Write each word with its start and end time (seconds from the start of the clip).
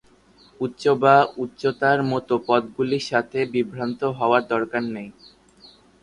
উচ্চতা 0.61 0.91
বা 1.01 1.15
উচ্চতার 1.37 1.99
মতো 2.11 2.33
পদগুলির 2.47 3.07
সাথে 3.11 3.39
বিভ্রান্ত 3.53 4.01
হওয়ার 4.19 4.43
দরকার 4.53 4.83
নেই। 4.95 5.09